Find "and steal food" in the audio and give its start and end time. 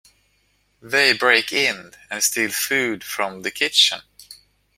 2.09-3.03